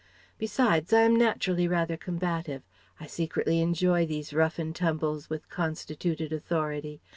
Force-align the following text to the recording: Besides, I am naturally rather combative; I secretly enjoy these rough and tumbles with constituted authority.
Besides, 0.39 0.91
I 0.93 1.01
am 1.01 1.15
naturally 1.15 1.67
rather 1.67 1.95
combative; 1.95 2.63
I 2.99 3.05
secretly 3.05 3.59
enjoy 3.61 4.07
these 4.07 4.33
rough 4.33 4.57
and 4.57 4.75
tumbles 4.75 5.29
with 5.29 5.47
constituted 5.47 6.33
authority. 6.33 7.01